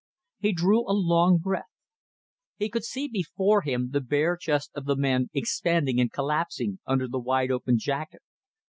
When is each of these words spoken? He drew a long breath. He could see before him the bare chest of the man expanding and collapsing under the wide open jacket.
He 0.39 0.51
drew 0.51 0.79
a 0.89 0.97
long 0.97 1.37
breath. 1.37 1.69
He 2.57 2.69
could 2.69 2.83
see 2.83 3.07
before 3.07 3.61
him 3.61 3.91
the 3.91 4.01
bare 4.01 4.35
chest 4.35 4.71
of 4.73 4.85
the 4.85 4.95
man 4.95 5.29
expanding 5.31 6.01
and 6.01 6.11
collapsing 6.11 6.79
under 6.87 7.07
the 7.07 7.19
wide 7.19 7.51
open 7.51 7.77
jacket. 7.77 8.23